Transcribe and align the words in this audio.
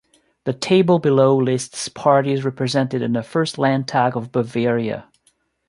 The 0.45 0.53
table 0.53 0.97
below 0.97 1.37
lists 1.37 1.87
parties 1.87 2.43
represented 2.43 3.03
in 3.03 3.13
the 3.13 3.21
First 3.21 3.59
Landtag 3.59 4.17
of 4.17 4.31
Bavaria. 4.31 5.05